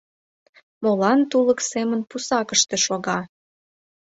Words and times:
Молан 0.83 1.19
тулык 1.31 1.59
семын 1.71 1.99
пусакыште 2.09 2.75
шога? 2.85 3.19